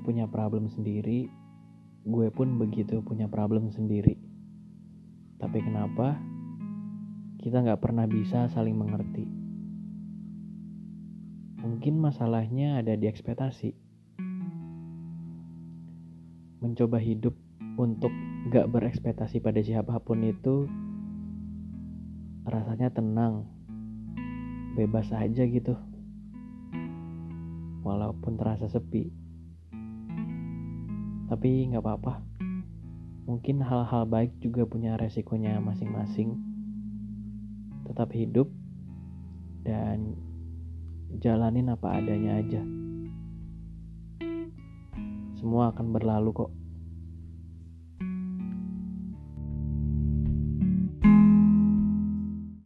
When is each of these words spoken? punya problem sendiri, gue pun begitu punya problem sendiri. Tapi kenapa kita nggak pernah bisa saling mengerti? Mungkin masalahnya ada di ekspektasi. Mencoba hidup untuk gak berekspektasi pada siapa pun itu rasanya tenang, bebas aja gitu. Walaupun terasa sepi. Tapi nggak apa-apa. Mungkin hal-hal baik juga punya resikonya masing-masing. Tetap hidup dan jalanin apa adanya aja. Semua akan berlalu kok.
punya 0.00 0.24
problem 0.28 0.72
sendiri, 0.72 1.28
gue 2.04 2.28
pun 2.32 2.56
begitu 2.60 3.00
punya 3.04 3.28
problem 3.28 3.72
sendiri. 3.72 4.16
Tapi 5.40 5.58
kenapa 5.60 6.16
kita 7.40 7.60
nggak 7.60 7.80
pernah 7.84 8.08
bisa 8.08 8.48
saling 8.48 8.76
mengerti? 8.76 9.24
Mungkin 11.64 11.96
masalahnya 11.96 12.80
ada 12.80 12.92
di 12.92 13.08
ekspektasi. 13.08 13.72
Mencoba 16.60 17.00
hidup 17.00 17.36
untuk 17.80 18.12
gak 18.52 18.68
berekspektasi 18.68 19.40
pada 19.40 19.64
siapa 19.64 19.96
pun 20.00 20.20
itu 20.22 20.68
rasanya 22.44 22.92
tenang, 22.92 23.48
bebas 24.76 25.08
aja 25.16 25.48
gitu. 25.48 25.72
Walaupun 27.80 28.36
terasa 28.36 28.68
sepi. 28.68 29.08
Tapi 31.28 31.72
nggak 31.72 31.84
apa-apa. 31.84 32.20
Mungkin 33.24 33.64
hal-hal 33.64 34.04
baik 34.04 34.36
juga 34.40 34.68
punya 34.68 35.00
resikonya 35.00 35.56
masing-masing. 35.60 36.36
Tetap 37.88 38.12
hidup 38.12 38.48
dan 39.64 40.16
jalanin 41.20 41.72
apa 41.72 41.96
adanya 41.96 42.40
aja. 42.40 42.62
Semua 45.40 45.72
akan 45.72 45.92
berlalu 45.92 46.30
kok. 46.32 46.63